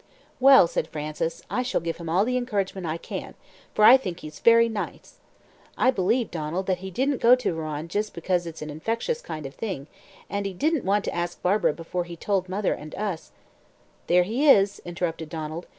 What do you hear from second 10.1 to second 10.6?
and he